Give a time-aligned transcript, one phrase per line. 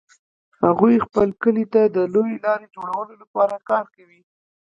[0.63, 4.21] هغوی خپل کلي ته د لویې لارې جوړولو لپاره کار کوي